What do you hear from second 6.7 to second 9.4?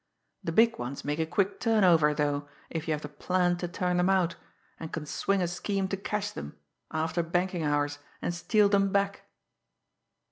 after banking hours and steal them back!